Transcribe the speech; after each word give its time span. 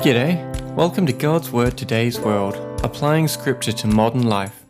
G'day, 0.00 0.74
welcome 0.74 1.06
to 1.06 1.12
God's 1.12 1.52
Word 1.52 1.78
Today's 1.78 2.18
World, 2.18 2.56
applying 2.82 3.28
scripture 3.28 3.70
to 3.70 3.86
modern 3.86 4.24
life. 4.24 4.64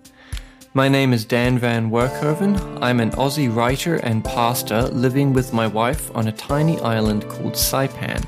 My 0.75 0.87
name 0.87 1.15
is 1.15 1.25
Dan 1.25 1.59
Van 1.59 1.91
Workhoven. 1.91 2.79
I'm 2.83 3.01
an 3.01 3.13
Aussie 3.13 3.55
writer 3.55 3.97
and 3.97 4.23
pastor 4.23 4.83
living 4.89 5.33
with 5.33 5.55
my 5.55 5.67
wife 5.67 6.15
on 6.15 6.29
a 6.29 6.33
tiny 6.33 6.79
island 6.81 7.27
called 7.31 7.55
Saipan. 7.55 8.23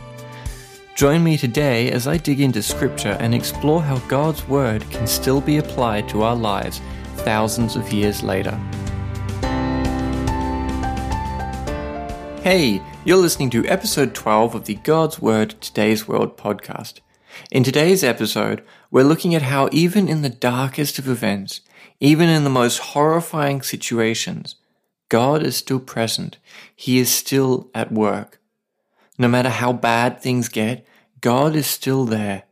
Join 0.95 1.23
me 1.23 1.37
today 1.37 1.91
as 1.91 2.07
I 2.07 2.17
dig 2.17 2.41
into 2.41 2.63
scripture 2.63 3.19
and 3.21 3.35
explore 3.35 3.83
how 3.83 3.99
God's 4.09 4.49
Word 4.49 4.89
can 4.91 5.07
still 5.07 5.43
be 5.43 5.59
applied 5.59 6.09
to 6.09 6.23
our 6.23 6.37
lives 6.37 6.81
thousands 7.17 7.77
of 7.77 7.93
years 7.93 8.23
later. 8.23 8.59
Hey, 12.43 12.81
you're 13.05 13.17
listening 13.17 13.51
to 13.51 13.67
episode 13.67 14.15
12 14.15 14.55
of 14.55 14.65
the 14.67 14.77
God's 14.77 15.21
Word 15.21 15.61
Today's 15.61 16.07
World 16.07 16.37
podcast. 16.37 17.01
In 17.51 17.65
today's 17.65 18.05
episode, 18.05 18.63
we're 18.93 19.03
looking 19.03 19.35
at 19.35 19.43
how 19.43 19.69
even 19.73 20.09
in 20.09 20.23
the 20.23 20.29
darkest 20.29 21.01
of 21.01 21.09
events, 21.09 21.63
even 21.99 22.29
in 22.29 22.45
the 22.45 22.51
most 22.51 22.79
horrifying 22.79 23.61
situations, 23.61 24.55
God 25.09 25.43
is 25.43 25.57
still 25.57 25.81
present. 25.81 26.39
He 26.77 27.01
is 27.01 27.13
still 27.13 27.71
at 27.75 27.91
work. 27.91 28.41
No 29.19 29.27
matter 29.27 29.49
how 29.51 29.73
bad 29.73 30.21
things 30.21 30.49
get, 30.49 30.87
God 31.21 31.57
is 31.57 31.67
still 31.67 32.05
there. 32.05 32.45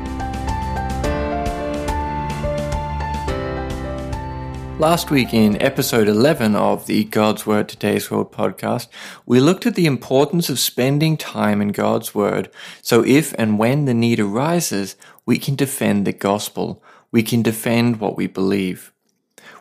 Last 4.78 5.10
week, 5.10 5.34
in 5.34 5.62
episode 5.62 6.10
11 6.10 6.54
of 6.54 6.86
the 6.86 7.06
God's 7.06 7.46
Word 7.46 7.70
Today's 7.70 8.12
World 8.12 8.34
podcast, 8.34 8.90
we 9.26 9.40
looked 9.40 9.66
at 9.66 9.76
the 9.76 9.86
importance 9.86 10.50
of 10.50 10.60
spending 10.60 11.16
time 11.16 11.62
in 11.62 11.70
God's 11.70 12.14
Word 12.14 12.52
so 12.82 13.02
if 13.06 13.34
and 13.38 13.58
when 13.58 13.86
the 13.86 13.94
need 13.94 14.20
arises, 14.20 14.98
we 15.26 15.40
can 15.40 15.56
defend 15.56 16.06
the 16.06 16.12
gospel. 16.12 16.84
We 17.10 17.24
can 17.24 17.42
defend 17.42 18.02
what 18.02 18.18
we 18.18 18.28
believe. 18.28 18.92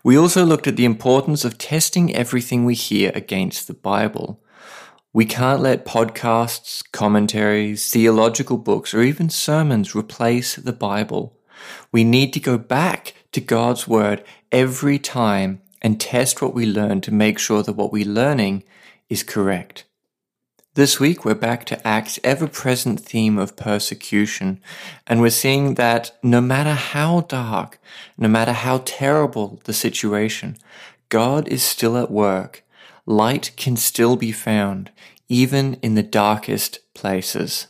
We 0.03 0.19
also 0.19 0.45
looked 0.45 0.67
at 0.67 0.75
the 0.75 0.85
importance 0.85 1.45
of 1.45 1.59
testing 1.59 2.13
everything 2.13 2.65
we 2.65 2.75
hear 2.75 3.13
against 3.15 3.69
the 3.69 3.75
Bible. 3.75 4.43
We 5.13 5.27
can't 5.27 5.63
let 5.63 5.87
podcasts, 5.87 6.83
commentaries, 6.91 7.89
theological 7.89 8.59
books, 8.59 8.93
or 8.93 9.03
even 9.03 9.31
sermons 9.31 9.95
replace 9.95 10.57
the 10.57 10.73
Bible. 10.73 11.39
We 11.93 12.03
need 12.03 12.33
to 12.33 12.41
go 12.41 12.59
back 12.59 13.15
to 13.31 13.41
God's 13.41 13.87
Word 13.87 14.25
every 14.55 15.01
time 15.01 15.61
and 15.83 16.01
test 16.01 16.41
what 16.41 16.55
we 16.55 16.65
learn 16.65 17.01
to 17.01 17.13
make 17.13 17.41
sure 17.41 17.61
that 17.61 17.73
what 17.73 17.91
we're 17.91 18.07
learning 18.07 18.63
is 19.09 19.25
correct. 19.25 19.85
This 20.75 21.01
week, 21.01 21.25
we're 21.25 21.35
back 21.35 21.65
to 21.67 21.87
Act's 21.87 22.21
ever 22.23 22.47
present 22.47 23.01
theme 23.01 23.37
of 23.37 23.57
persecution, 23.57 24.61
and 25.09 25.21
we're 25.21 25.31
seeing 25.31 25.75
that 25.75 26.17
no 26.23 26.41
matter 26.41 26.73
how 26.73 27.23
dark, 27.23 27.81
no 28.17 28.29
matter 28.29 28.53
how 28.53 28.83
terrible 28.85 29.61
the 29.65 29.73
situation, 29.73 30.57
God 31.09 31.49
is 31.49 31.65
still 31.65 31.97
at 31.97 32.11
work. 32.11 32.63
Light 33.07 33.51
can 33.57 33.77
still 33.77 34.15
be 34.15 34.31
found, 34.31 34.93
even 35.29 35.75
in 35.83 35.97
the 35.97 36.03
darkest 36.05 36.79
places. 36.95 37.67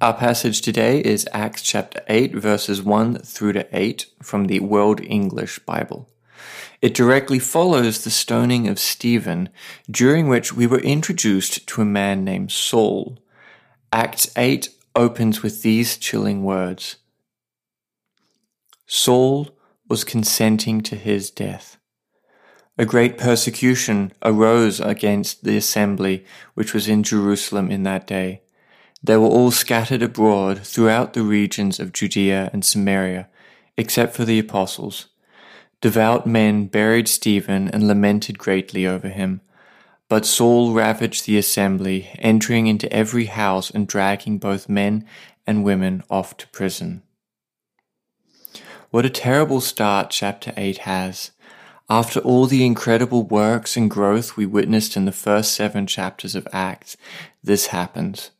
Our 0.00 0.14
passage 0.14 0.60
today 0.60 1.00
is 1.00 1.26
Acts 1.32 1.60
chapter 1.60 2.02
8, 2.06 2.32
verses 2.32 2.80
1 2.80 3.18
through 3.18 3.54
to 3.54 3.66
8 3.76 4.06
from 4.22 4.44
the 4.44 4.60
World 4.60 5.00
English 5.00 5.58
Bible. 5.66 6.08
It 6.80 6.94
directly 6.94 7.40
follows 7.40 8.04
the 8.04 8.10
stoning 8.10 8.68
of 8.68 8.78
Stephen, 8.78 9.48
during 9.90 10.28
which 10.28 10.52
we 10.52 10.68
were 10.68 10.78
introduced 10.78 11.66
to 11.66 11.82
a 11.82 11.84
man 11.84 12.22
named 12.22 12.52
Saul. 12.52 13.18
Acts 13.92 14.30
8 14.36 14.68
opens 14.94 15.42
with 15.42 15.62
these 15.62 15.96
chilling 15.96 16.44
words 16.44 16.98
Saul 18.86 19.48
was 19.88 20.04
consenting 20.04 20.80
to 20.82 20.94
his 20.94 21.28
death. 21.28 21.76
A 22.78 22.86
great 22.86 23.18
persecution 23.18 24.12
arose 24.22 24.78
against 24.78 25.42
the 25.42 25.56
assembly 25.56 26.24
which 26.54 26.72
was 26.72 26.86
in 26.86 27.02
Jerusalem 27.02 27.72
in 27.72 27.82
that 27.82 28.06
day 28.06 28.42
they 29.02 29.16
were 29.16 29.26
all 29.26 29.50
scattered 29.50 30.02
abroad 30.02 30.60
throughout 30.60 31.12
the 31.12 31.22
regions 31.22 31.78
of 31.78 31.92
Judea 31.92 32.50
and 32.52 32.64
Samaria, 32.64 33.28
except 33.76 34.14
for 34.14 34.24
the 34.24 34.38
apostles. 34.38 35.06
Devout 35.80 36.26
men 36.26 36.66
buried 36.66 37.06
Stephen 37.06 37.68
and 37.68 37.86
lamented 37.86 38.38
greatly 38.38 38.86
over 38.86 39.08
him. 39.08 39.40
But 40.08 40.26
Saul 40.26 40.72
ravaged 40.72 41.26
the 41.26 41.38
assembly, 41.38 42.08
entering 42.18 42.66
into 42.66 42.92
every 42.92 43.26
house 43.26 43.70
and 43.70 43.86
dragging 43.86 44.38
both 44.38 44.68
men 44.68 45.06
and 45.46 45.62
women 45.62 46.02
off 46.10 46.36
to 46.38 46.48
prison. 46.48 47.02
What 48.90 49.04
a 49.04 49.10
terrible 49.10 49.60
start 49.60 50.10
chapter 50.10 50.52
8 50.56 50.78
has. 50.78 51.30
After 51.90 52.20
all 52.20 52.46
the 52.46 52.64
incredible 52.64 53.22
works 53.22 53.76
and 53.76 53.90
growth 53.90 54.36
we 54.36 54.46
witnessed 54.46 54.96
in 54.96 55.04
the 55.04 55.12
first 55.12 55.52
seven 55.52 55.86
chapters 55.86 56.34
of 56.34 56.48
Acts, 56.52 56.96
this 57.42 57.66
happens. 57.66 58.30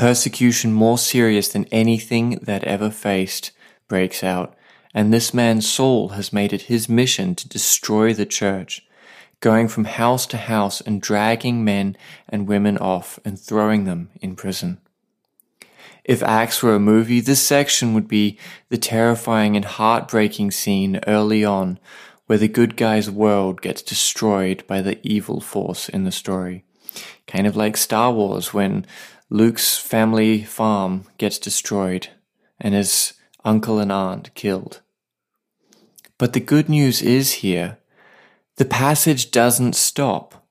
Persecution 0.00 0.72
more 0.72 0.96
serious 0.96 1.48
than 1.48 1.66
anything 1.66 2.38
that 2.40 2.64
ever 2.64 2.88
faced 2.90 3.50
breaks 3.86 4.24
out, 4.24 4.56
and 4.94 5.12
this 5.12 5.34
man 5.34 5.60
Saul 5.60 6.08
has 6.16 6.32
made 6.32 6.54
it 6.54 6.62
his 6.62 6.88
mission 6.88 7.34
to 7.34 7.46
destroy 7.46 8.14
the 8.14 8.24
church, 8.24 8.82
going 9.40 9.68
from 9.68 9.84
house 9.84 10.24
to 10.28 10.38
house 10.38 10.80
and 10.80 11.02
dragging 11.02 11.66
men 11.66 11.98
and 12.30 12.48
women 12.48 12.78
off 12.78 13.20
and 13.26 13.38
throwing 13.38 13.84
them 13.84 14.08
in 14.22 14.36
prison. 14.36 14.80
If 16.02 16.22
Acts 16.22 16.62
were 16.62 16.74
a 16.74 16.80
movie, 16.80 17.20
this 17.20 17.42
section 17.42 17.92
would 17.92 18.08
be 18.08 18.38
the 18.70 18.78
terrifying 18.78 19.54
and 19.54 19.66
heartbreaking 19.66 20.52
scene 20.52 20.98
early 21.06 21.44
on 21.44 21.78
where 22.24 22.38
the 22.38 22.48
good 22.48 22.78
guy's 22.78 23.10
world 23.10 23.60
gets 23.60 23.82
destroyed 23.82 24.66
by 24.66 24.80
the 24.80 24.98
evil 25.06 25.42
force 25.42 25.90
in 25.90 26.04
the 26.04 26.10
story. 26.10 26.64
Kind 27.26 27.46
of 27.46 27.54
like 27.54 27.76
Star 27.76 28.10
Wars 28.10 28.54
when 28.54 28.86
Luke's 29.32 29.78
family 29.78 30.42
farm 30.42 31.04
gets 31.16 31.38
destroyed 31.38 32.08
and 32.60 32.74
his 32.74 33.14
uncle 33.44 33.78
and 33.78 33.92
aunt 33.92 34.34
killed. 34.34 34.80
But 36.18 36.32
the 36.32 36.40
good 36.40 36.68
news 36.68 37.00
is 37.00 37.34
here 37.34 37.78
the 38.56 38.64
passage 38.66 39.30
doesn't 39.30 39.74
stop. 39.74 40.46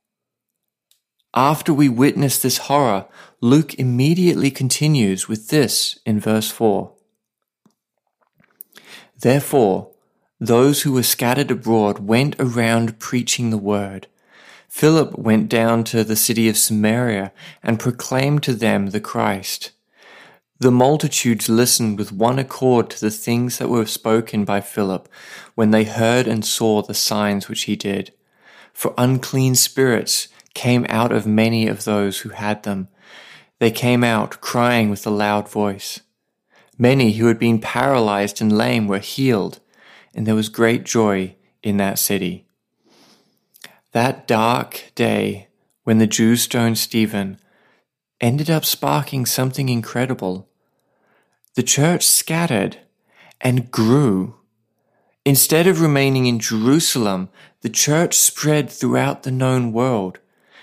After 1.36 1.72
we 1.72 1.90
witness 1.90 2.40
this 2.40 2.58
horror, 2.58 3.06
Luke 3.40 3.76
immediately 3.76 4.50
continues 4.50 5.28
with 5.28 5.50
this 5.50 6.00
in 6.08 6.20
verse 6.20 6.50
4. 6.50 6.92
Therefore, 9.20 9.92
those 10.40 10.82
who 10.82 10.94
were 10.94 11.04
scattered 11.04 11.52
abroad 11.52 12.00
went 12.00 12.36
around 12.40 12.98
preaching 12.98 13.50
the 13.50 13.58
word. 13.58 14.08
Philip 14.70 15.18
went 15.18 15.50
down 15.50 15.84
to 15.86 16.04
the 16.04 16.16
city 16.16 16.48
of 16.48 16.56
Samaria 16.56 17.32
and 17.64 17.80
proclaimed 17.80 18.44
to 18.44 18.54
them 18.54 18.92
the 18.92 19.02
Christ. 19.02 19.72
The 20.60 20.72
multitudes 20.72 21.50
listened 21.50 21.98
with 21.98 22.12
one 22.12 22.38
accord 22.38 22.92
to 22.92 23.02
the 23.02 23.12
things 23.12 23.58
that 23.58 23.70
were 23.70 23.88
spoken 23.88 24.46
by 24.46 24.62
Philip 24.62 25.10
when 25.56 25.72
they 25.72 25.86
heard 25.86 26.28
and 26.28 26.46
saw 26.46 26.82
the 26.82 26.94
signs 26.94 27.50
which 27.50 27.64
he 27.64 27.76
did. 27.76 28.14
For 28.72 28.94
unclean 28.98 29.56
spirits 29.56 30.28
came 30.54 30.86
out 30.88 31.12
of 31.12 31.26
many 31.26 31.68
of 31.68 31.84
those 31.84 32.20
who 32.20 32.30
had 32.30 32.64
them. 32.64 32.90
They 33.58 33.72
came 33.72 34.04
out 34.04 34.40
crying 34.40 34.90
with 34.90 35.06
a 35.08 35.10
loud 35.10 35.50
voice. 35.50 36.02
Many 36.78 37.14
who 37.14 37.26
had 37.26 37.40
been 37.40 37.60
paralyzed 37.60 38.40
and 38.40 38.56
lame 38.56 38.88
were 38.88 39.00
healed, 39.00 39.60
and 40.14 40.28
there 40.28 40.36
was 40.36 40.50
great 40.50 40.84
joy 40.84 41.36
in 41.64 41.78
that 41.78 42.00
city. 42.00 42.46
That 43.92 44.28
dark 44.28 44.92
day 44.94 45.48
when 45.84 45.98
the 45.98 46.06
Jews 46.06 46.44
stoned 46.44 46.78
Stephen 46.78 47.40
ended 48.22 48.48
up 48.48 48.64
sparking 48.64 49.26
something 49.26 49.68
incredible. 49.68 50.48
The 51.56 51.64
church 51.64 52.06
scattered 52.06 52.78
and 53.42 53.72
grew. 53.72 54.36
Instead 55.26 55.66
of 55.66 55.82
remaining 55.82 56.28
in 56.28 56.38
Jerusalem, 56.38 57.30
the 57.62 57.70
church 57.70 58.16
spread 58.16 58.70
throughout 58.70 59.24
the 59.24 59.32
known 59.32 59.74
world. 59.74 60.20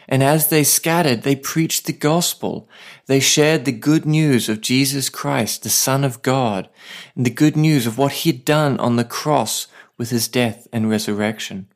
And 0.08 0.22
as 0.22 0.46
they 0.46 0.62
scattered, 0.62 1.22
they 1.22 1.34
preached 1.34 1.86
the 1.86 1.92
gospel. 1.92 2.68
They 3.06 3.18
shared 3.18 3.64
the 3.64 3.72
good 3.72 4.06
news 4.06 4.48
of 4.48 4.60
Jesus 4.60 5.08
Christ, 5.08 5.64
the 5.64 5.68
Son 5.68 6.04
of 6.04 6.22
God, 6.22 6.68
and 7.16 7.26
the 7.26 7.30
good 7.30 7.56
news 7.56 7.88
of 7.88 7.98
what 7.98 8.12
he 8.12 8.30
had 8.30 8.44
done 8.44 8.78
on 8.78 8.94
the 8.94 9.04
cross 9.04 9.66
with 9.98 10.10
his 10.10 10.28
death 10.28 10.68
and 10.72 10.88
resurrection. 10.88 11.66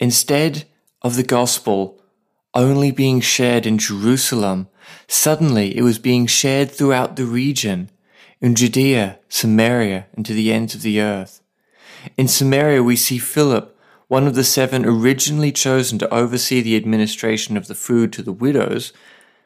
Instead 0.00 0.64
of 1.02 1.16
the 1.16 1.22
gospel 1.22 2.00
only 2.54 2.90
being 2.90 3.20
shared 3.20 3.66
in 3.66 3.78
Jerusalem, 3.78 4.68
suddenly 5.08 5.76
it 5.76 5.82
was 5.82 5.98
being 5.98 6.26
shared 6.26 6.70
throughout 6.70 7.16
the 7.16 7.24
region, 7.24 7.90
in 8.40 8.56
Judea, 8.56 9.20
Samaria, 9.28 10.06
and 10.14 10.26
to 10.26 10.34
the 10.34 10.52
ends 10.52 10.74
of 10.74 10.82
the 10.82 11.00
earth. 11.00 11.40
In 12.16 12.26
Samaria, 12.26 12.82
we 12.82 12.96
see 12.96 13.18
Philip, 13.18 13.78
one 14.08 14.26
of 14.26 14.34
the 14.34 14.44
seven 14.44 14.84
originally 14.84 15.52
chosen 15.52 15.98
to 16.00 16.12
oversee 16.12 16.60
the 16.60 16.76
administration 16.76 17.56
of 17.56 17.68
the 17.68 17.74
food 17.74 18.12
to 18.12 18.22
the 18.22 18.32
widows. 18.32 18.92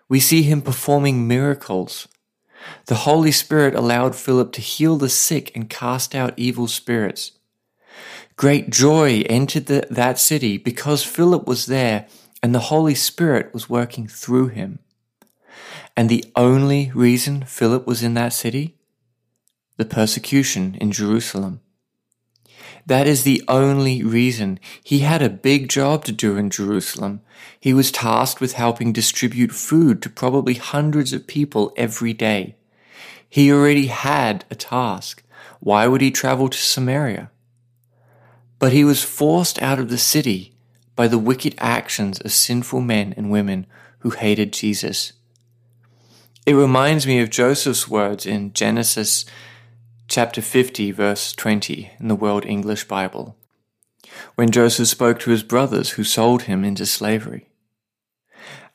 We 0.09 0.19
see 0.19 0.43
him 0.43 0.63
performing 0.63 1.29
miracles. 1.29 2.09
The 2.87 2.97
Holy 3.07 3.31
Spirit 3.31 3.75
allowed 3.75 4.17
Philip 4.17 4.53
to 4.53 4.61
heal 4.61 4.97
the 4.97 5.11
sick 5.11 5.55
and 5.55 5.71
cast 5.71 6.15
out 6.15 6.35
evil 6.37 6.67
spirits. 6.67 7.33
Great 8.37 8.69
joy 8.69 9.23
entered 9.31 9.65
the, 9.65 9.87
that 9.89 10.19
city 10.19 10.59
because 10.59 11.03
Philip 11.03 11.47
was 11.47 11.67
there 11.67 12.07
and 12.43 12.55
the 12.55 12.69
Holy 12.69 12.95
Spirit 12.95 13.53
was 13.55 13.71
working 13.71 14.07
through 14.07 14.49
him. 14.49 14.79
And 15.97 16.11
the 16.11 16.25
only 16.37 16.93
reason 16.95 17.45
Philip 17.45 17.87
was 17.87 18.03
in 18.03 18.13
that 18.15 18.35
city? 18.35 18.77
The 19.79 19.87
persecution 19.87 20.77
in 20.79 20.93
Jerusalem. 20.93 21.61
That 22.85 23.07
is 23.07 23.25
the 23.25 23.43
only 23.49 24.03
reason. 24.03 24.61
He 24.85 24.99
had 24.99 25.23
a 25.23 25.31
big 25.31 25.71
job 25.71 26.05
to 26.05 26.13
do 26.13 26.37
in 26.37 26.51
Jerusalem. 26.51 27.23
He 27.59 27.73
was 27.73 27.91
tasked 27.91 28.43
with 28.43 28.53
helping 28.53 28.93
distribute 28.93 29.53
food 29.53 30.03
to 30.03 30.11
probably 30.11 30.55
hundreds 30.55 31.15
of 31.15 31.27
people 31.27 31.73
every 31.77 32.13
day. 32.13 32.57
He 33.29 33.51
already 33.51 33.87
had 33.87 34.45
a 34.51 34.55
task. 34.55 35.23
Why 35.61 35.87
would 35.87 36.03
he 36.03 36.11
travel 36.11 36.51
to 36.51 36.59
Samaria? 36.59 37.31
But 38.59 38.73
he 38.73 38.85
was 38.85 39.03
forced 39.03 39.61
out 39.61 39.79
of 39.79 39.89
the 39.89 39.99
city 39.99 40.55
by 40.95 41.09
the 41.09 41.19
wicked 41.19 41.55
actions 41.59 42.21
of 42.21 42.33
sinful 42.33 42.81
men 42.81 43.15
and 43.17 43.31
women 43.31 43.67
who 43.99 44.11
hated 44.11 44.53
Jesus. 44.53 45.13
It 46.47 46.55
reminds 46.55 47.07
me 47.07 47.21
of 47.21 47.29
Joseph's 47.29 47.89
words 47.89 48.25
in 48.25 48.53
Genesis 48.53 49.25
chapter 50.09 50.41
50, 50.41 50.93
verse 50.93 51.33
20 51.33 51.91
in 51.99 52.09
the 52.09 52.15
World 52.15 52.47
English 52.47 52.85
Bible, 52.85 53.37
when 54.37 54.51
Joseph 54.51 54.89
spoke 54.89 55.19
to 55.21 55.31
his 55.31 55.43
brothers 55.43 55.91
who 55.91 56.05
sold 56.05 56.43
him 56.43 56.65
into 56.65 56.87
slavery. 56.87 57.49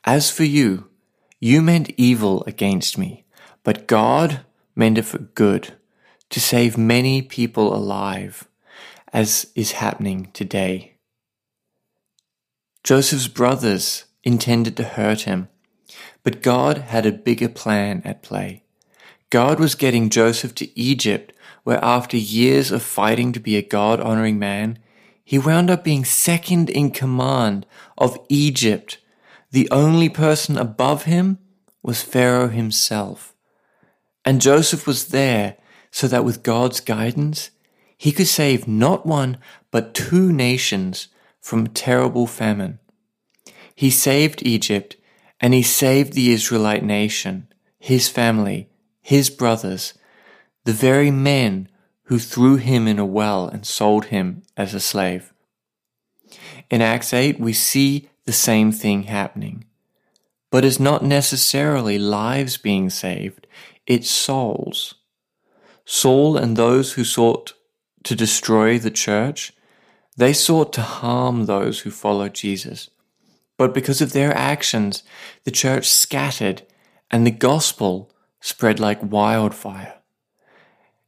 As 0.04 0.30
for 0.30 0.44
you, 0.44 0.90
you 1.40 1.62
meant 1.62 1.94
evil 1.96 2.44
against 2.46 2.98
me, 2.98 3.24
but 3.64 3.86
God 3.86 4.40
meant 4.76 4.98
it 4.98 5.06
for 5.06 5.18
good, 5.18 5.74
to 6.30 6.40
save 6.40 6.78
many 6.78 7.22
people 7.22 7.74
alive 7.74 8.46
as 9.12 9.46
is 9.54 9.72
happening 9.72 10.30
today. 10.32 10.94
Joseph's 12.82 13.28
brothers 13.28 14.04
intended 14.24 14.76
to 14.76 14.84
hurt 14.84 15.22
him, 15.22 15.48
but 16.22 16.42
God 16.42 16.78
had 16.78 17.06
a 17.06 17.12
bigger 17.12 17.48
plan 17.48 18.02
at 18.04 18.22
play. 18.22 18.64
God 19.30 19.60
was 19.60 19.74
getting 19.74 20.10
Joseph 20.10 20.54
to 20.56 20.78
Egypt, 20.78 21.32
where 21.64 21.82
after 21.82 22.16
years 22.16 22.70
of 22.70 22.82
fighting 22.82 23.32
to 23.32 23.40
be 23.40 23.56
a 23.56 23.62
God 23.62 24.00
honoring 24.00 24.38
man, 24.38 24.78
he 25.24 25.38
wound 25.38 25.70
up 25.70 25.84
being 25.84 26.04
second 26.04 26.68
in 26.68 26.90
command 26.90 27.64
of 27.96 28.18
Egypt. 28.28 28.98
The 29.50 29.70
only 29.70 30.08
person 30.08 30.58
above 30.58 31.04
him 31.04 31.38
was 31.82 32.02
Pharaoh 32.02 32.48
himself. 32.48 33.34
And 34.24 34.40
Joseph 34.40 34.86
was 34.86 35.08
there 35.08 35.56
so 35.90 36.08
that 36.08 36.24
with 36.24 36.42
God's 36.42 36.80
guidance, 36.80 37.50
he 38.02 38.10
could 38.10 38.26
save 38.26 38.66
not 38.66 39.06
one, 39.06 39.38
but 39.70 39.94
two 39.94 40.32
nations 40.32 41.06
from 41.40 41.68
terrible 41.68 42.26
famine. 42.26 42.80
He 43.76 43.90
saved 43.90 44.42
Egypt 44.44 44.96
and 45.40 45.54
he 45.54 45.62
saved 45.62 46.12
the 46.12 46.32
Israelite 46.32 46.82
nation, 46.82 47.46
his 47.78 48.08
family, 48.08 48.68
his 49.00 49.30
brothers, 49.30 49.94
the 50.64 50.72
very 50.72 51.12
men 51.12 51.68
who 52.06 52.18
threw 52.18 52.56
him 52.56 52.88
in 52.88 52.98
a 52.98 53.06
well 53.06 53.46
and 53.46 53.64
sold 53.64 54.06
him 54.06 54.42
as 54.56 54.74
a 54.74 54.80
slave. 54.80 55.32
In 56.70 56.82
Acts 56.82 57.14
8, 57.14 57.38
we 57.38 57.52
see 57.52 58.08
the 58.24 58.32
same 58.32 58.72
thing 58.72 59.04
happening. 59.04 59.64
But 60.50 60.64
it's 60.64 60.80
not 60.80 61.04
necessarily 61.04 62.00
lives 62.00 62.56
being 62.56 62.90
saved, 62.90 63.46
it's 63.86 64.10
souls. 64.10 64.96
Saul 65.84 66.36
and 66.36 66.56
those 66.56 66.94
who 66.94 67.04
sought 67.04 67.52
to 68.04 68.14
destroy 68.14 68.78
the 68.78 68.90
church, 68.90 69.52
they 70.16 70.32
sought 70.32 70.72
to 70.74 70.82
harm 70.82 71.46
those 71.46 71.80
who 71.80 71.90
followed 71.90 72.34
Jesus. 72.34 72.90
But 73.56 73.74
because 73.74 74.00
of 74.00 74.12
their 74.12 74.36
actions, 74.36 75.02
the 75.44 75.50
church 75.50 75.88
scattered 75.88 76.62
and 77.10 77.26
the 77.26 77.30
gospel 77.30 78.10
spread 78.40 78.80
like 78.80 78.98
wildfire. 79.02 79.94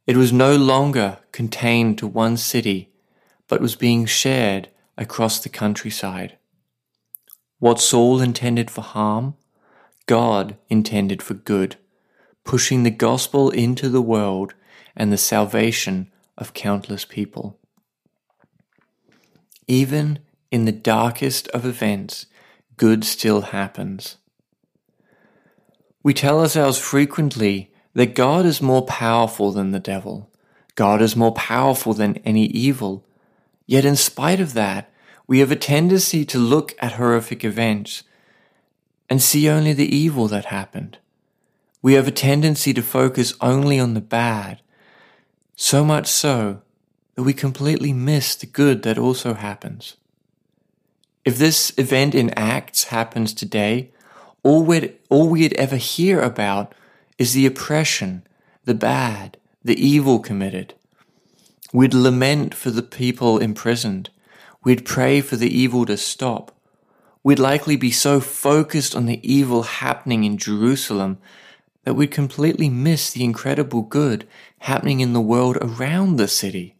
It 0.07 0.17
was 0.17 0.31
no 0.31 0.55
longer 0.55 1.17
contained 1.31 1.97
to 1.97 2.07
one 2.07 2.37
city, 2.37 2.93
but 3.47 3.61
was 3.61 3.75
being 3.75 4.05
shared 4.05 4.69
across 4.97 5.39
the 5.39 5.49
countryside. 5.49 6.37
What 7.59 7.81
Saul 7.81 8.21
intended 8.21 8.69
for 8.69 8.81
harm, 8.81 9.35
God 10.05 10.57
intended 10.69 11.23
for 11.23 11.33
good, 11.33 11.77
pushing 12.43 12.83
the 12.83 12.91
gospel 12.91 13.49
into 13.49 13.89
the 13.89 14.01
world 14.01 14.53
and 14.95 15.11
the 15.11 15.17
salvation 15.17 16.11
of 16.37 16.53
countless 16.53 17.05
people. 17.05 17.59
Even 19.67 20.19
in 20.51 20.65
the 20.65 20.71
darkest 20.71 21.47
of 21.49 21.65
events, 21.65 22.27
good 22.77 23.03
still 23.03 23.41
happens. 23.41 24.17
We 26.03 26.13
tell 26.13 26.39
ourselves 26.39 26.77
frequently 26.77 27.71
that 27.93 28.13
God 28.13 28.45
is 28.45 28.61
more 28.61 28.85
powerful 28.85 29.51
than 29.51 29.71
the 29.71 29.79
devil. 29.79 30.29
God 30.75 31.01
is 31.01 31.15
more 31.15 31.33
powerful 31.33 31.93
than 31.93 32.17
any 32.17 32.45
evil. 32.45 33.05
Yet 33.65 33.85
in 33.85 33.95
spite 33.95 34.39
of 34.39 34.53
that, 34.53 34.91
we 35.27 35.39
have 35.39 35.51
a 35.51 35.55
tendency 35.55 36.23
to 36.25 36.37
look 36.37 36.75
at 36.79 36.93
horrific 36.93 37.43
events 37.43 38.03
and 39.09 39.21
see 39.21 39.49
only 39.49 39.73
the 39.73 39.95
evil 39.95 40.27
that 40.27 40.45
happened. 40.45 40.99
We 41.81 41.93
have 41.93 42.07
a 42.07 42.11
tendency 42.11 42.73
to 42.73 42.81
focus 42.81 43.33
only 43.41 43.79
on 43.79 43.93
the 43.93 44.01
bad 44.01 44.61
so 45.55 45.85
much 45.85 46.07
so 46.07 46.61
that 47.15 47.23
we 47.23 47.33
completely 47.33 47.93
miss 47.93 48.35
the 48.35 48.45
good 48.45 48.83
that 48.83 48.97
also 48.97 49.33
happens. 49.33 49.95
If 51.23 51.37
this 51.37 51.73
event 51.77 52.13
in 52.13 52.29
Acts 52.31 52.85
happens 52.85 53.33
today, 53.33 53.91
all 54.43 54.63
we'd, 54.63 54.95
all 55.09 55.29
we'd 55.29 55.53
ever 55.53 55.77
hear 55.77 56.21
about 56.21 56.75
is 57.17 57.33
the 57.33 57.45
oppression, 57.45 58.27
the 58.65 58.75
bad, 58.75 59.37
the 59.63 59.83
evil 59.83 60.19
committed. 60.19 60.75
We'd 61.73 61.93
lament 61.93 62.53
for 62.53 62.69
the 62.69 62.83
people 62.83 63.39
imprisoned. 63.39 64.09
We'd 64.63 64.85
pray 64.85 65.21
for 65.21 65.35
the 65.35 65.49
evil 65.49 65.85
to 65.85 65.97
stop. 65.97 66.51
We'd 67.23 67.39
likely 67.39 67.75
be 67.75 67.91
so 67.91 68.19
focused 68.19 68.95
on 68.95 69.07
the 69.07 69.19
evil 69.27 69.63
happening 69.63 70.23
in 70.25 70.37
Jerusalem 70.37 71.17
that 71.85 71.93
we'd 71.93 72.11
completely 72.11 72.69
miss 72.69 73.11
the 73.11 73.23
incredible 73.23 73.83
good 73.83 74.27
happening 74.59 74.99
in 74.99 75.13
the 75.13 75.21
world 75.21 75.57
around 75.61 76.17
the 76.17 76.27
city. 76.27 76.75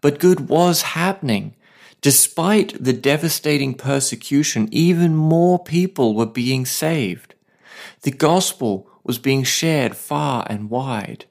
But 0.00 0.18
good 0.18 0.48
was 0.48 0.82
happening. 0.82 1.54
Despite 2.00 2.82
the 2.82 2.92
devastating 2.92 3.74
persecution, 3.74 4.68
even 4.72 5.14
more 5.14 5.62
people 5.62 6.14
were 6.14 6.26
being 6.26 6.66
saved. 6.66 7.34
The 8.02 8.10
gospel 8.10 8.88
was 9.04 9.18
being 9.18 9.44
shared 9.44 9.96
far 9.96 10.46
and 10.48 10.70
wide. 10.70 11.26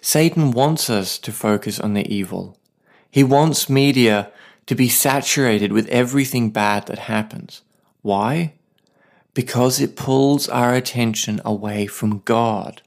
Satan 0.00 0.52
wants 0.52 0.88
us 0.88 1.18
to 1.18 1.32
focus 1.32 1.78
on 1.78 1.94
the 1.94 2.12
evil. 2.12 2.58
He 3.10 3.24
wants 3.24 3.68
media 3.68 4.30
to 4.66 4.74
be 4.74 4.88
saturated 4.88 5.72
with 5.72 5.88
everything 5.88 6.50
bad 6.50 6.86
that 6.86 6.98
happens. 7.00 7.62
Why? 8.02 8.54
Because 9.38 9.80
it 9.80 9.94
pulls 9.94 10.48
our 10.48 10.74
attention 10.74 11.40
away 11.44 11.86
from 11.86 12.22
God. 12.24 12.82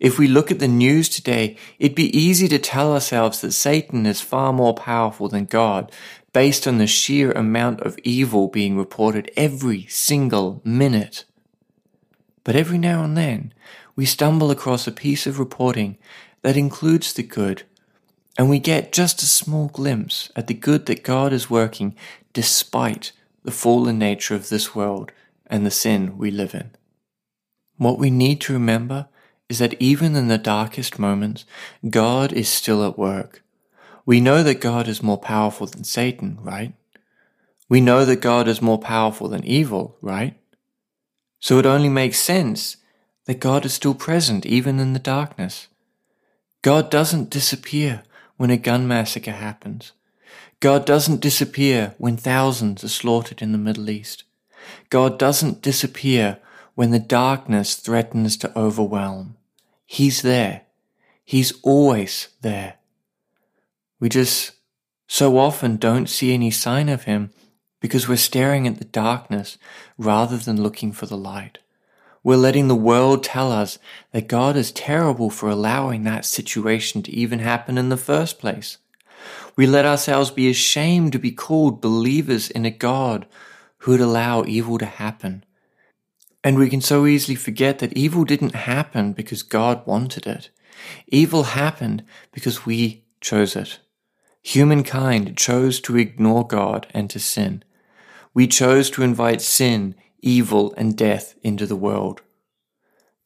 If 0.00 0.18
we 0.18 0.26
look 0.26 0.50
at 0.50 0.58
the 0.58 0.66
news 0.66 1.10
today, 1.10 1.58
it'd 1.78 1.94
be 1.94 2.18
easy 2.18 2.48
to 2.48 2.58
tell 2.58 2.94
ourselves 2.94 3.42
that 3.42 3.52
Satan 3.52 4.06
is 4.06 4.22
far 4.22 4.54
more 4.54 4.72
powerful 4.72 5.28
than 5.28 5.44
God 5.44 5.92
based 6.32 6.66
on 6.66 6.78
the 6.78 6.86
sheer 6.86 7.30
amount 7.32 7.82
of 7.82 7.98
evil 8.04 8.48
being 8.48 8.78
reported 8.78 9.30
every 9.36 9.84
single 9.84 10.62
minute. 10.64 11.26
But 12.42 12.56
every 12.56 12.78
now 12.78 13.04
and 13.04 13.14
then, 13.14 13.52
we 13.94 14.06
stumble 14.06 14.50
across 14.50 14.86
a 14.86 14.92
piece 14.92 15.26
of 15.26 15.38
reporting 15.38 15.98
that 16.40 16.56
includes 16.56 17.12
the 17.12 17.22
good, 17.22 17.64
and 18.38 18.48
we 18.48 18.58
get 18.58 18.92
just 18.92 19.20
a 19.20 19.26
small 19.26 19.68
glimpse 19.68 20.30
at 20.34 20.46
the 20.46 20.54
good 20.54 20.86
that 20.86 21.04
God 21.04 21.34
is 21.34 21.50
working 21.50 21.94
despite 22.32 23.12
the 23.42 23.50
fallen 23.50 23.98
nature 23.98 24.34
of 24.34 24.48
this 24.48 24.74
world 24.74 25.12
and 25.46 25.64
the 25.64 25.70
sin 25.70 26.18
we 26.18 26.30
live 26.30 26.54
in. 26.54 26.70
What 27.76 27.98
we 27.98 28.10
need 28.10 28.40
to 28.42 28.52
remember 28.52 29.08
is 29.48 29.58
that 29.58 29.80
even 29.80 30.16
in 30.16 30.28
the 30.28 30.38
darkest 30.38 30.98
moments, 30.98 31.44
God 31.88 32.32
is 32.32 32.48
still 32.48 32.84
at 32.84 32.98
work. 32.98 33.42
We 34.06 34.20
know 34.20 34.42
that 34.42 34.60
God 34.60 34.88
is 34.88 35.02
more 35.02 35.18
powerful 35.18 35.66
than 35.66 35.84
Satan, 35.84 36.38
right? 36.40 36.74
We 37.68 37.80
know 37.80 38.04
that 38.04 38.20
God 38.20 38.48
is 38.48 38.62
more 38.62 38.78
powerful 38.78 39.28
than 39.28 39.44
evil, 39.44 39.96
right? 40.00 40.38
So 41.40 41.58
it 41.58 41.66
only 41.66 41.88
makes 41.88 42.18
sense 42.18 42.76
that 43.26 43.40
God 43.40 43.64
is 43.64 43.72
still 43.74 43.94
present 43.94 44.44
even 44.44 44.78
in 44.78 44.92
the 44.92 44.98
darkness. 44.98 45.68
God 46.62 46.90
doesn't 46.90 47.30
disappear 47.30 48.02
when 48.36 48.50
a 48.50 48.56
gun 48.56 48.86
massacre 48.86 49.32
happens. 49.32 49.92
God 50.60 50.86
doesn't 50.86 51.20
disappear 51.20 51.94
when 51.98 52.16
thousands 52.16 52.84
are 52.84 52.88
slaughtered 52.88 53.42
in 53.42 53.52
the 53.52 53.58
Middle 53.58 53.90
East. 53.90 54.23
God 54.90 55.18
doesn't 55.18 55.62
disappear 55.62 56.38
when 56.74 56.90
the 56.90 56.98
darkness 56.98 57.76
threatens 57.76 58.36
to 58.38 58.58
overwhelm. 58.58 59.36
He's 59.86 60.22
there. 60.22 60.62
He's 61.24 61.52
always 61.62 62.28
there. 62.42 62.74
We 64.00 64.08
just 64.08 64.52
so 65.06 65.38
often 65.38 65.76
don't 65.76 66.08
see 66.08 66.34
any 66.34 66.50
sign 66.50 66.88
of 66.88 67.04
him 67.04 67.30
because 67.80 68.08
we're 68.08 68.16
staring 68.16 68.66
at 68.66 68.78
the 68.78 68.84
darkness 68.84 69.58
rather 69.98 70.36
than 70.36 70.62
looking 70.62 70.92
for 70.92 71.06
the 71.06 71.16
light. 71.16 71.58
We're 72.22 72.36
letting 72.36 72.68
the 72.68 72.74
world 72.74 73.22
tell 73.22 73.52
us 73.52 73.78
that 74.12 74.28
God 74.28 74.56
is 74.56 74.72
terrible 74.72 75.28
for 75.28 75.50
allowing 75.50 76.04
that 76.04 76.24
situation 76.24 77.02
to 77.02 77.12
even 77.12 77.40
happen 77.40 77.76
in 77.76 77.90
the 77.90 77.98
first 77.98 78.38
place. 78.38 78.78
We 79.56 79.66
let 79.66 79.84
ourselves 79.84 80.30
be 80.30 80.48
ashamed 80.48 81.12
to 81.12 81.18
be 81.18 81.30
called 81.30 81.82
believers 81.82 82.50
in 82.50 82.64
a 82.64 82.70
God 82.70 83.26
who 83.84 83.92
would 83.92 84.00
allow 84.00 84.44
evil 84.44 84.76
to 84.78 84.86
happen. 84.86 85.44
And 86.42 86.58
we 86.58 86.68
can 86.68 86.82
so 86.82 87.06
easily 87.06 87.34
forget 87.34 87.78
that 87.78 87.96
evil 87.96 88.24
didn't 88.24 88.54
happen 88.54 89.12
because 89.12 89.42
God 89.42 89.86
wanted 89.86 90.26
it. 90.26 90.50
Evil 91.06 91.44
happened 91.44 92.04
because 92.32 92.66
we 92.66 93.04
chose 93.20 93.56
it. 93.56 93.78
Humankind 94.42 95.38
chose 95.38 95.80
to 95.80 95.96
ignore 95.96 96.46
God 96.46 96.86
and 96.92 97.08
to 97.10 97.18
sin. 97.18 97.64
We 98.34 98.46
chose 98.46 98.90
to 98.90 99.02
invite 99.02 99.40
sin 99.40 99.94
evil, 100.24 100.72
and 100.76 100.96
death 100.96 101.34
into 101.42 101.66
the 101.66 101.76
world. 101.76 102.22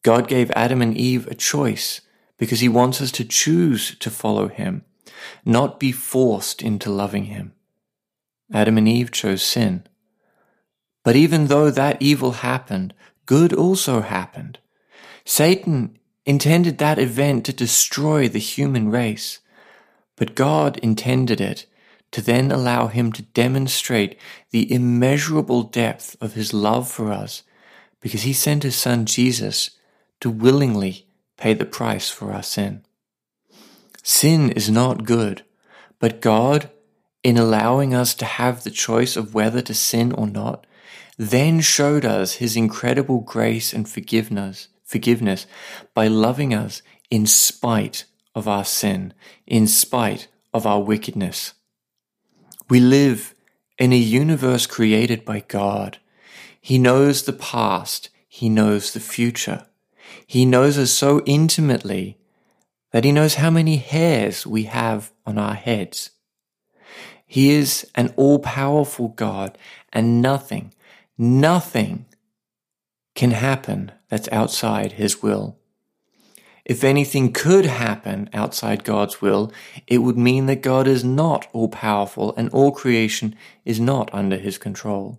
God 0.02 0.26
gave 0.26 0.50
Adam 0.50 0.82
and 0.82 0.96
Eve 0.96 1.28
a 1.28 1.34
choice 1.34 2.00
because 2.36 2.60
he 2.60 2.68
wants 2.68 3.00
us 3.00 3.12
to 3.12 3.24
choose 3.24 3.94
to 3.98 4.10
follow 4.10 4.48
him, 4.48 4.84
not 5.44 5.78
be 5.78 5.92
forced 5.92 6.60
into 6.60 6.90
loving 6.90 7.26
him. 7.26 7.52
Adam 8.52 8.76
and 8.78 8.88
Eve 8.88 9.12
chose 9.12 9.42
sin. 9.42 9.86
But 11.04 11.16
even 11.16 11.46
though 11.46 11.70
that 11.70 12.00
evil 12.00 12.32
happened, 12.32 12.94
good 13.26 13.52
also 13.52 14.00
happened. 14.00 14.58
Satan 15.24 15.98
intended 16.26 16.78
that 16.78 16.98
event 16.98 17.44
to 17.46 17.52
destroy 17.52 18.28
the 18.28 18.38
human 18.38 18.90
race, 18.90 19.40
but 20.16 20.34
God 20.34 20.76
intended 20.78 21.40
it 21.40 21.66
to 22.10 22.22
then 22.22 22.50
allow 22.50 22.86
him 22.86 23.12
to 23.12 23.22
demonstrate 23.22 24.18
the 24.50 24.70
immeasurable 24.72 25.62
depth 25.62 26.16
of 26.20 26.34
his 26.34 26.54
love 26.54 26.90
for 26.90 27.12
us 27.12 27.42
because 28.00 28.22
he 28.22 28.32
sent 28.32 28.62
his 28.62 28.76
son 28.76 29.04
Jesus 29.06 29.70
to 30.20 30.30
willingly 30.30 31.06
pay 31.36 31.54
the 31.54 31.64
price 31.64 32.10
for 32.10 32.32
our 32.32 32.42
sin. 32.42 32.84
Sin 34.02 34.50
is 34.50 34.70
not 34.70 35.04
good, 35.04 35.44
but 35.98 36.20
God, 36.20 36.70
in 37.22 37.36
allowing 37.36 37.94
us 37.94 38.14
to 38.14 38.24
have 38.24 38.64
the 38.64 38.70
choice 38.70 39.16
of 39.16 39.34
whether 39.34 39.60
to 39.62 39.74
sin 39.74 40.12
or 40.12 40.26
not, 40.26 40.66
then 41.18 41.60
showed 41.60 42.04
us 42.04 42.34
his 42.34 42.56
incredible 42.56 43.20
grace 43.20 43.72
and 43.72 43.88
forgiveness, 43.88 44.68
forgiveness 44.84 45.46
by 45.92 46.06
loving 46.06 46.54
us 46.54 46.80
in 47.10 47.26
spite 47.26 48.04
of 48.34 48.46
our 48.46 48.64
sin, 48.64 49.12
in 49.46 49.66
spite 49.66 50.28
of 50.54 50.64
our 50.64 50.80
wickedness. 50.80 51.54
We 52.70 52.80
live 52.80 53.34
in 53.78 53.92
a 53.92 53.96
universe 53.96 54.66
created 54.66 55.24
by 55.24 55.40
God. 55.40 55.98
He 56.60 56.78
knows 56.78 57.24
the 57.24 57.32
past. 57.32 58.10
He 58.28 58.48
knows 58.48 58.92
the 58.92 59.00
future. 59.00 59.66
He 60.26 60.44
knows 60.44 60.78
us 60.78 60.92
so 60.92 61.22
intimately 61.26 62.18
that 62.92 63.04
he 63.04 63.12
knows 63.12 63.34
how 63.34 63.50
many 63.50 63.76
hairs 63.76 64.46
we 64.46 64.64
have 64.64 65.12
on 65.26 65.38
our 65.38 65.54
heads. 65.54 66.10
He 67.26 67.50
is 67.50 67.86
an 67.94 68.14
all 68.16 68.38
powerful 68.38 69.08
God 69.08 69.58
and 69.92 70.22
nothing, 70.22 70.72
nothing 71.18 72.06
can 73.14 73.32
happen 73.32 73.90
that's 74.08 74.28
outside 74.30 74.92
his 74.92 75.22
will. 75.22 75.58
If 76.64 76.84
anything 76.84 77.32
could 77.32 77.64
happen 77.64 78.28
outside 78.32 78.84
God's 78.84 79.22
will, 79.22 79.50
it 79.86 79.98
would 79.98 80.18
mean 80.18 80.46
that 80.46 80.62
God 80.62 80.86
is 80.86 81.02
not 81.02 81.48
all 81.52 81.68
powerful 81.68 82.34
and 82.36 82.50
all 82.50 82.72
creation 82.72 83.34
is 83.64 83.80
not 83.80 84.10
under 84.12 84.36
his 84.36 84.58
control. 84.58 85.18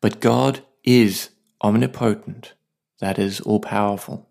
But 0.00 0.20
God 0.20 0.62
is 0.82 1.30
omnipotent, 1.62 2.54
that 2.98 3.18
is, 3.18 3.40
all 3.40 3.60
powerful. 3.60 4.28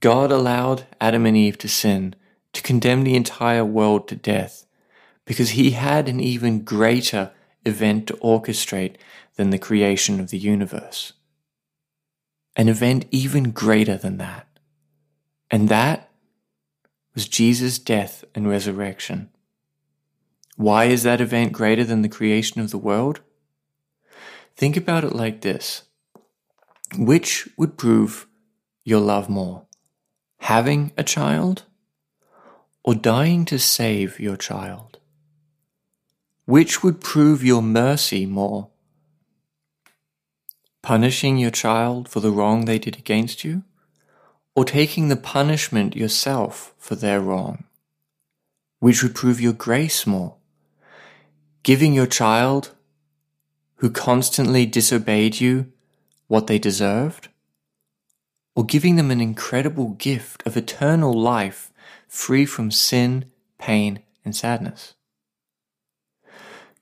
God 0.00 0.32
allowed 0.32 0.86
Adam 1.00 1.26
and 1.26 1.36
Eve 1.36 1.58
to 1.58 1.68
sin, 1.68 2.14
to 2.54 2.62
condemn 2.62 3.04
the 3.04 3.14
entire 3.14 3.64
world 3.64 4.08
to 4.08 4.16
death, 4.16 4.66
because 5.26 5.50
he 5.50 5.72
had 5.72 6.08
an 6.08 6.18
even 6.18 6.64
greater 6.64 7.30
event 7.66 8.06
to 8.06 8.14
orchestrate 8.14 8.96
than 9.40 9.48
the 9.48 9.58
creation 9.58 10.20
of 10.20 10.28
the 10.28 10.36
universe. 10.36 11.14
An 12.56 12.68
event 12.68 13.06
even 13.10 13.52
greater 13.52 13.96
than 13.96 14.18
that. 14.18 14.46
And 15.50 15.70
that 15.70 16.10
was 17.14 17.26
Jesus' 17.26 17.78
death 17.78 18.22
and 18.34 18.46
resurrection. 18.46 19.30
Why 20.56 20.84
is 20.84 21.04
that 21.04 21.22
event 21.22 21.52
greater 21.52 21.84
than 21.84 22.02
the 22.02 22.08
creation 22.10 22.60
of 22.60 22.70
the 22.70 22.76
world? 22.76 23.20
Think 24.56 24.76
about 24.76 25.04
it 25.04 25.14
like 25.14 25.40
this. 25.40 25.84
Which 26.98 27.48
would 27.56 27.78
prove 27.78 28.26
your 28.84 29.00
love 29.00 29.30
more? 29.30 29.64
Having 30.40 30.92
a 30.98 31.02
child 31.02 31.62
or 32.84 32.94
dying 32.94 33.46
to 33.46 33.58
save 33.58 34.20
your 34.20 34.36
child? 34.36 34.98
Which 36.44 36.82
would 36.82 37.00
prove 37.00 37.42
your 37.42 37.62
mercy 37.62 38.26
more? 38.26 38.69
Punishing 40.82 41.38
your 41.38 41.50
child 41.50 42.08
for 42.08 42.20
the 42.20 42.30
wrong 42.30 42.64
they 42.64 42.78
did 42.78 42.96
against 42.96 43.44
you? 43.44 43.64
or 44.54 44.64
taking 44.64 45.08
the 45.08 45.16
punishment 45.16 45.96
yourself 45.96 46.74
for 46.78 46.94
their 46.94 47.20
wrong, 47.20 47.64
which 48.78 49.02
would 49.02 49.14
prove 49.14 49.40
your 49.40 49.52
grace 49.52 50.06
more. 50.06 50.36
Giving 51.62 51.92
your 51.92 52.06
child, 52.06 52.72
who 53.76 53.90
constantly 53.90 54.66
disobeyed 54.66 55.40
you, 55.40 55.72
what 56.26 56.46
they 56.46 56.58
deserved, 56.58 57.28
or 58.54 58.64
giving 58.64 58.96
them 58.96 59.10
an 59.10 59.20
incredible 59.20 59.90
gift 59.90 60.42
of 60.46 60.56
eternal 60.56 61.12
life 61.12 61.72
free 62.08 62.44
from 62.44 62.70
sin, 62.70 63.26
pain, 63.58 64.00
and 64.24 64.34
sadness. 64.34 64.94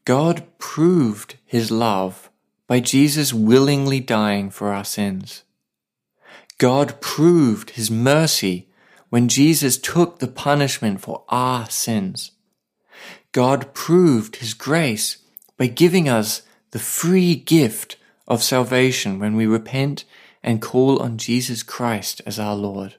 God 0.04 0.46
proved 0.58 1.36
his 1.44 1.70
love 1.70 2.27
by 2.68 2.78
Jesus 2.78 3.32
willingly 3.32 3.98
dying 3.98 4.50
for 4.50 4.72
our 4.72 4.84
sins. 4.84 5.42
God 6.58 7.00
proved 7.00 7.70
his 7.70 7.90
mercy 7.90 8.68
when 9.08 9.28
Jesus 9.28 9.78
took 9.78 10.18
the 10.18 10.28
punishment 10.28 11.00
for 11.00 11.24
our 11.30 11.68
sins. 11.70 12.32
God 13.32 13.72
proved 13.74 14.36
his 14.36 14.54
grace 14.54 15.18
by 15.56 15.66
giving 15.66 16.08
us 16.08 16.42
the 16.72 16.78
free 16.78 17.34
gift 17.34 17.96
of 18.26 18.42
salvation 18.42 19.18
when 19.18 19.34
we 19.34 19.46
repent 19.46 20.04
and 20.42 20.60
call 20.60 21.00
on 21.00 21.16
Jesus 21.16 21.62
Christ 21.62 22.20
as 22.26 22.38
our 22.38 22.54
Lord. 22.54 22.96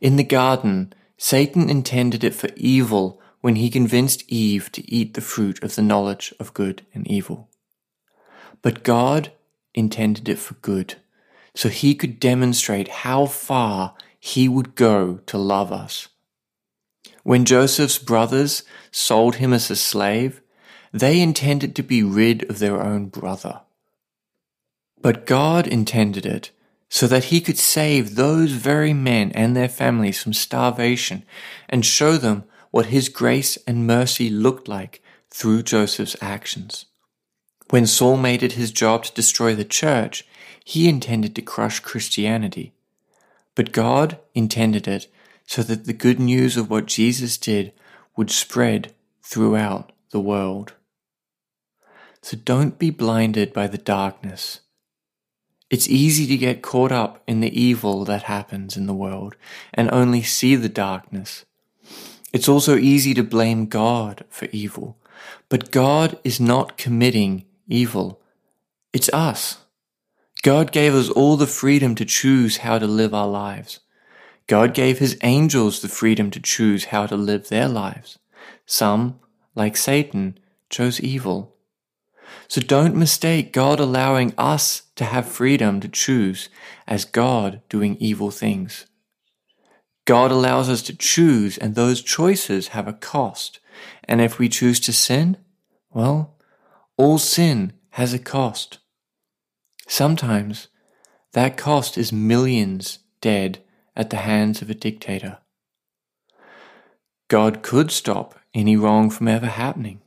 In 0.00 0.16
the 0.16 0.24
garden, 0.24 0.92
Satan 1.16 1.70
intended 1.70 2.24
it 2.24 2.34
for 2.34 2.50
evil 2.56 3.20
when 3.40 3.56
he 3.56 3.70
convinced 3.70 4.24
Eve 4.26 4.72
to 4.72 4.90
eat 4.92 5.14
the 5.14 5.20
fruit 5.20 5.62
of 5.62 5.76
the 5.76 5.82
knowledge 5.82 6.34
of 6.40 6.54
good 6.54 6.84
and 6.92 7.06
evil. 7.06 7.48
But 8.64 8.82
God 8.82 9.30
intended 9.74 10.26
it 10.26 10.38
for 10.38 10.54
good 10.54 10.94
so 11.54 11.68
he 11.68 11.94
could 11.94 12.18
demonstrate 12.18 13.04
how 13.04 13.26
far 13.26 13.94
he 14.18 14.48
would 14.48 14.74
go 14.74 15.20
to 15.26 15.36
love 15.36 15.70
us. 15.70 16.08
When 17.24 17.44
Joseph's 17.44 17.98
brothers 17.98 18.62
sold 18.90 19.36
him 19.36 19.52
as 19.52 19.70
a 19.70 19.76
slave, 19.76 20.40
they 20.92 21.20
intended 21.20 21.76
to 21.76 21.82
be 21.82 22.02
rid 22.02 22.48
of 22.48 22.58
their 22.58 22.82
own 22.82 23.08
brother. 23.08 23.60
But 25.02 25.26
God 25.26 25.66
intended 25.66 26.24
it 26.24 26.50
so 26.88 27.06
that 27.06 27.24
he 27.24 27.42
could 27.42 27.58
save 27.58 28.14
those 28.14 28.52
very 28.52 28.94
men 28.94 29.30
and 29.32 29.54
their 29.54 29.68
families 29.68 30.22
from 30.22 30.32
starvation 30.32 31.24
and 31.68 31.84
show 31.84 32.16
them 32.16 32.44
what 32.70 32.86
his 32.86 33.10
grace 33.10 33.58
and 33.66 33.86
mercy 33.86 34.30
looked 34.30 34.68
like 34.68 35.02
through 35.28 35.64
Joseph's 35.64 36.16
actions. 36.22 36.86
When 37.74 37.88
Saul 37.88 38.16
made 38.16 38.44
it 38.44 38.52
his 38.52 38.70
job 38.70 39.02
to 39.02 39.12
destroy 39.14 39.56
the 39.56 39.64
church, 39.64 40.24
he 40.64 40.88
intended 40.88 41.34
to 41.34 41.42
crush 41.42 41.80
Christianity. 41.80 42.72
But 43.56 43.72
God 43.72 44.20
intended 44.32 44.86
it 44.86 45.08
so 45.44 45.60
that 45.64 45.84
the 45.84 45.92
good 45.92 46.20
news 46.20 46.56
of 46.56 46.70
what 46.70 46.86
Jesus 46.86 47.36
did 47.36 47.72
would 48.16 48.30
spread 48.30 48.94
throughout 49.24 49.90
the 50.12 50.20
world. 50.20 50.74
So 52.22 52.36
don't 52.36 52.78
be 52.78 52.90
blinded 52.90 53.52
by 53.52 53.66
the 53.66 53.76
darkness. 53.76 54.60
It's 55.68 55.88
easy 55.88 56.28
to 56.28 56.36
get 56.36 56.62
caught 56.62 56.92
up 56.92 57.24
in 57.26 57.40
the 57.40 57.60
evil 57.60 58.04
that 58.04 58.22
happens 58.22 58.76
in 58.76 58.86
the 58.86 58.94
world 58.94 59.34
and 59.72 59.90
only 59.90 60.22
see 60.22 60.54
the 60.54 60.68
darkness. 60.68 61.44
It's 62.32 62.48
also 62.48 62.76
easy 62.76 63.14
to 63.14 63.24
blame 63.24 63.66
God 63.66 64.24
for 64.28 64.46
evil, 64.52 64.96
but 65.48 65.72
God 65.72 66.20
is 66.22 66.38
not 66.38 66.78
committing 66.78 67.46
evil. 67.68 68.20
It's 68.92 69.10
us. 69.12 69.58
God 70.42 70.72
gave 70.72 70.94
us 70.94 71.08
all 71.08 71.36
the 71.36 71.46
freedom 71.46 71.94
to 71.94 72.04
choose 72.04 72.58
how 72.58 72.78
to 72.78 72.86
live 72.86 73.14
our 73.14 73.28
lives. 73.28 73.80
God 74.46 74.74
gave 74.74 74.98
his 74.98 75.16
angels 75.22 75.80
the 75.80 75.88
freedom 75.88 76.30
to 76.30 76.40
choose 76.40 76.86
how 76.86 77.06
to 77.06 77.16
live 77.16 77.48
their 77.48 77.68
lives. 77.68 78.18
Some, 78.66 79.20
like 79.54 79.76
Satan, 79.76 80.38
chose 80.68 81.00
evil. 81.00 81.56
So 82.48 82.60
don't 82.60 82.94
mistake 82.94 83.52
God 83.52 83.80
allowing 83.80 84.34
us 84.36 84.82
to 84.96 85.04
have 85.04 85.26
freedom 85.26 85.80
to 85.80 85.88
choose 85.88 86.48
as 86.86 87.04
God 87.04 87.62
doing 87.68 87.96
evil 87.98 88.30
things. 88.30 88.86
God 90.04 90.30
allows 90.30 90.68
us 90.68 90.82
to 90.82 90.96
choose, 90.96 91.56
and 91.56 91.74
those 91.74 92.02
choices 92.02 92.68
have 92.68 92.86
a 92.86 92.92
cost. 92.92 93.60
And 94.04 94.20
if 94.20 94.38
we 94.38 94.50
choose 94.50 94.78
to 94.80 94.92
sin, 94.92 95.38
well, 95.90 96.33
all 96.96 97.18
sin 97.18 97.72
has 97.90 98.14
a 98.14 98.18
cost. 98.18 98.78
Sometimes 99.88 100.68
that 101.32 101.56
cost 101.56 101.98
is 101.98 102.12
millions 102.12 103.00
dead 103.20 103.58
at 103.96 104.10
the 104.10 104.18
hands 104.18 104.62
of 104.62 104.70
a 104.70 104.74
dictator. 104.74 105.38
God 107.28 107.62
could 107.62 107.90
stop 107.90 108.38
any 108.52 108.76
wrong 108.76 109.10
from 109.10 109.28
ever 109.28 109.46
happening. 109.46 110.00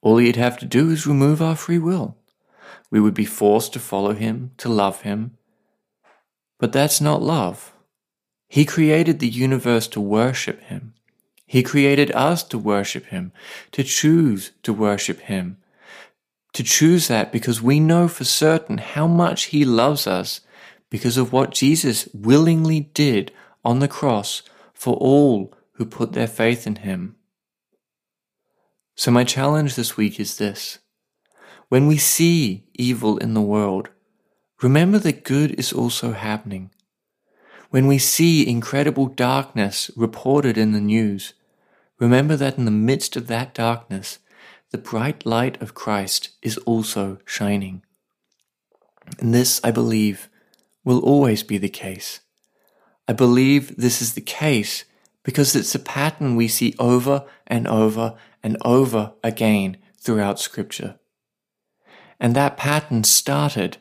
All 0.00 0.16
he'd 0.16 0.36
have 0.36 0.58
to 0.58 0.66
do 0.66 0.90
is 0.90 1.06
remove 1.06 1.42
our 1.42 1.56
free 1.56 1.78
will. 1.78 2.16
We 2.90 3.00
would 3.00 3.14
be 3.14 3.24
forced 3.24 3.72
to 3.74 3.78
follow 3.78 4.14
him, 4.14 4.52
to 4.58 4.68
love 4.68 5.02
him. 5.02 5.36
But 6.58 6.72
that's 6.72 7.00
not 7.00 7.22
love. 7.22 7.74
He 8.48 8.64
created 8.64 9.18
the 9.18 9.28
universe 9.28 9.86
to 9.88 10.00
worship 10.00 10.60
him. 10.62 10.94
He 11.46 11.62
created 11.62 12.10
us 12.12 12.42
to 12.44 12.58
worship 12.58 13.06
him, 13.06 13.32
to 13.72 13.84
choose 13.84 14.52
to 14.62 14.72
worship 14.72 15.20
him, 15.20 15.58
to 16.52 16.62
choose 16.62 17.08
that 17.08 17.32
because 17.32 17.62
we 17.62 17.80
know 17.80 18.08
for 18.08 18.24
certain 18.24 18.78
how 18.78 19.06
much 19.06 19.44
he 19.44 19.64
loves 19.64 20.06
us 20.06 20.40
because 20.90 21.16
of 21.16 21.32
what 21.32 21.52
Jesus 21.52 22.08
willingly 22.12 22.80
did 22.92 23.32
on 23.64 23.78
the 23.78 23.88
cross 23.88 24.42
for 24.74 24.94
all 24.96 25.54
who 25.72 25.86
put 25.86 26.12
their 26.12 26.26
faith 26.26 26.66
in 26.66 26.76
him. 26.76 27.16
So, 28.94 29.10
my 29.10 29.24
challenge 29.24 29.74
this 29.74 29.96
week 29.96 30.20
is 30.20 30.36
this 30.36 30.78
when 31.68 31.86
we 31.86 31.96
see 31.96 32.64
evil 32.74 33.16
in 33.16 33.32
the 33.32 33.40
world, 33.40 33.88
remember 34.60 34.98
that 34.98 35.24
good 35.24 35.52
is 35.52 35.72
also 35.72 36.12
happening. 36.12 36.70
When 37.70 37.86
we 37.86 37.96
see 37.96 38.46
incredible 38.46 39.06
darkness 39.06 39.90
reported 39.96 40.58
in 40.58 40.72
the 40.72 40.80
news, 40.80 41.32
remember 41.98 42.36
that 42.36 42.58
in 42.58 42.66
the 42.66 42.70
midst 42.70 43.16
of 43.16 43.28
that 43.28 43.54
darkness, 43.54 44.18
the 44.72 44.78
bright 44.78 45.24
light 45.26 45.60
of 45.60 45.74
Christ 45.74 46.30
is 46.40 46.56
also 46.58 47.18
shining. 47.26 47.82
And 49.18 49.34
this, 49.34 49.60
I 49.62 49.70
believe, 49.70 50.30
will 50.82 51.00
always 51.00 51.42
be 51.42 51.58
the 51.58 51.68
case. 51.68 52.20
I 53.06 53.12
believe 53.12 53.76
this 53.76 54.00
is 54.00 54.14
the 54.14 54.22
case 54.22 54.84
because 55.22 55.54
it's 55.54 55.74
a 55.74 55.78
pattern 55.78 56.34
we 56.34 56.48
see 56.48 56.74
over 56.78 57.26
and 57.46 57.68
over 57.68 58.16
and 58.42 58.56
over 58.64 59.12
again 59.22 59.76
throughout 60.00 60.40
Scripture. 60.40 60.98
And 62.18 62.34
that 62.34 62.56
pattern 62.56 63.04
started 63.04 63.76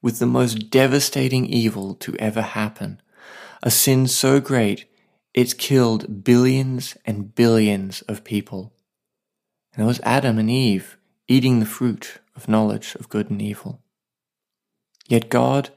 with 0.00 0.20
the 0.20 0.26
most 0.26 0.70
devastating 0.70 1.46
evil 1.46 1.94
to 1.96 2.14
ever 2.16 2.42
happen, 2.42 3.02
a 3.62 3.70
sin 3.70 4.06
so 4.06 4.40
great 4.40 4.86
it's 5.34 5.52
killed 5.52 6.24
billions 6.24 6.96
and 7.04 7.34
billions 7.34 8.00
of 8.02 8.24
people. 8.24 8.72
And 9.76 9.84
it 9.84 9.86
was 9.86 10.00
Adam 10.04 10.38
and 10.38 10.50
Eve 10.50 10.96
eating 11.28 11.60
the 11.60 11.66
fruit 11.66 12.18
of 12.34 12.48
knowledge 12.48 12.94
of 12.94 13.10
good 13.10 13.30
and 13.30 13.42
evil. 13.42 13.82
Yet 15.06 15.28
God 15.28 15.70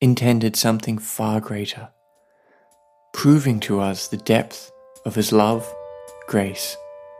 intended 0.00 0.54
something 0.54 0.96
far 0.96 1.40
greater, 1.40 1.90
proving 3.12 3.58
to 3.60 3.80
us 3.80 4.06
the 4.06 4.16
depth 4.16 4.70
of 5.04 5.16
His 5.16 5.32
love, 5.32 5.72
grace, 6.28 6.76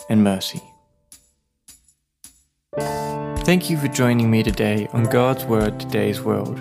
and 0.08 0.22
mercy. 0.22 0.62
Thank 3.44 3.68
you 3.68 3.76
for 3.76 3.88
joining 3.88 4.30
me 4.30 4.44
today 4.44 4.86
on 4.92 5.04
God's 5.04 5.44
Word 5.44 5.80
Today's 5.80 6.20
World. 6.20 6.60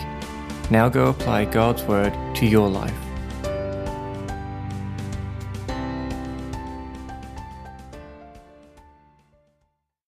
Now 0.69 0.89
go 0.89 1.07
apply 1.07 1.45
God's 1.45 1.81
Word 1.83 2.13
to 2.35 2.45
your 2.45 2.69
life. 2.69 3.02